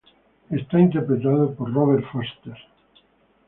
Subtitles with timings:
[0.49, 2.57] Es interpretado por Robert Forster.